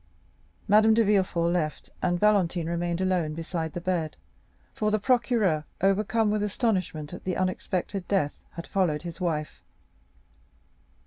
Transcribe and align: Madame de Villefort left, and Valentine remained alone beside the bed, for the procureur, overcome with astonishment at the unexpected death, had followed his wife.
Madame 0.67 0.95
de 0.95 1.03
Villefort 1.03 1.51
left, 1.53 1.91
and 2.01 2.19
Valentine 2.19 2.65
remained 2.65 2.99
alone 3.01 3.35
beside 3.35 3.73
the 3.73 3.79
bed, 3.79 4.15
for 4.73 4.89
the 4.89 4.97
procureur, 4.97 5.63
overcome 5.79 6.31
with 6.31 6.41
astonishment 6.41 7.13
at 7.13 7.23
the 7.23 7.37
unexpected 7.37 8.07
death, 8.07 8.39
had 8.53 8.65
followed 8.65 9.03
his 9.03 9.21
wife. 9.21 9.61